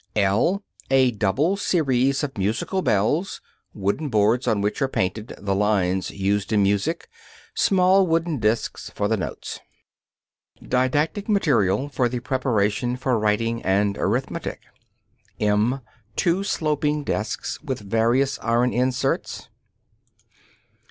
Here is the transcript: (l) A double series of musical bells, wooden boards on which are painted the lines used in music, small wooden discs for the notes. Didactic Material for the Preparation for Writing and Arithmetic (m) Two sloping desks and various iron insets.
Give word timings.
(l) 0.15 0.63
A 0.89 1.11
double 1.11 1.55
series 1.55 2.23
of 2.23 2.35
musical 2.35 2.81
bells, 2.81 3.39
wooden 3.71 4.09
boards 4.09 4.47
on 4.47 4.59
which 4.59 4.81
are 4.81 4.87
painted 4.87 5.35
the 5.37 5.53
lines 5.53 6.09
used 6.09 6.51
in 6.51 6.63
music, 6.63 7.07
small 7.53 8.07
wooden 8.07 8.39
discs 8.39 8.89
for 8.95 9.07
the 9.07 9.15
notes. 9.15 9.59
Didactic 10.59 11.29
Material 11.29 11.87
for 11.87 12.09
the 12.09 12.19
Preparation 12.19 12.97
for 12.97 13.19
Writing 13.19 13.61
and 13.61 13.95
Arithmetic 13.95 14.61
(m) 15.39 15.81
Two 16.15 16.43
sloping 16.43 17.03
desks 17.03 17.59
and 17.67 17.77
various 17.81 18.39
iron 18.41 18.73
insets. 18.73 19.49